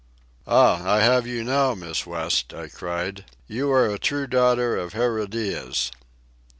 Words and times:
"Ah, 0.47 0.93
I 0.95 1.01
have 1.01 1.27
you 1.27 1.43
now, 1.43 1.75
Miss 1.75 2.07
West!" 2.07 2.55
I 2.55 2.69
cried. 2.69 3.23
"You 3.47 3.71
are 3.71 3.85
a 3.85 3.99
true 3.99 4.25
daughter 4.25 4.75
of 4.75 4.93
Herodias." 4.93 5.91